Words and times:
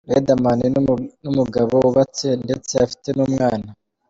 Riderman 0.09 0.61
ni 1.21 1.27
umugabo 1.31 1.73
wubatse 1.83 2.27
ndetse 2.45 2.71
afite 2.85 3.07
n’umwana. 3.17 3.67